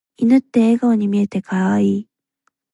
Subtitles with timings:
[0.17, 2.09] 犬って笑顔に見えて可愛い。